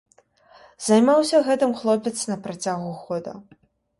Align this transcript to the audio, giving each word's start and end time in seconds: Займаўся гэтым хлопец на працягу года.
Займаўся 0.85 1.41
гэтым 1.49 1.75
хлопец 1.83 2.13
на 2.31 2.37
працягу 2.47 2.89
года. 3.03 3.37